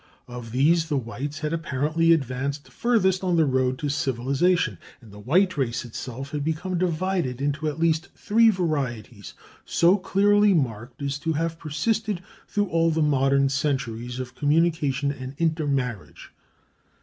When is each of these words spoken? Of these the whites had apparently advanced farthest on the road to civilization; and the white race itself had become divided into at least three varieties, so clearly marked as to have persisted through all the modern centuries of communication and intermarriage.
Of 0.27 0.51
these 0.51 0.89
the 0.89 0.97
whites 0.97 1.41
had 1.41 1.53
apparently 1.53 2.11
advanced 2.11 2.71
farthest 2.71 3.23
on 3.23 3.35
the 3.35 3.45
road 3.45 3.77
to 3.77 3.87
civilization; 3.87 4.79
and 4.99 5.11
the 5.11 5.19
white 5.19 5.57
race 5.57 5.85
itself 5.85 6.31
had 6.31 6.43
become 6.43 6.79
divided 6.79 7.39
into 7.39 7.67
at 7.67 7.77
least 7.79 8.07
three 8.15 8.49
varieties, 8.49 9.35
so 9.63 9.97
clearly 9.97 10.55
marked 10.55 11.03
as 11.03 11.19
to 11.19 11.33
have 11.33 11.59
persisted 11.59 12.23
through 12.47 12.69
all 12.69 12.89
the 12.89 13.03
modern 13.03 13.47
centuries 13.49 14.19
of 14.19 14.33
communication 14.33 15.11
and 15.11 15.35
intermarriage. 15.37 16.31